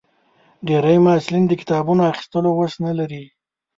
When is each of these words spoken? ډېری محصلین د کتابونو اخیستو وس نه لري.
ډېری 0.67 0.95
محصلین 1.05 1.43
د 1.47 1.51
کتابونو 1.61 2.01
اخیستو 2.11 2.49
وس 2.57 2.73
نه 2.85 2.93
لري. 2.99 3.23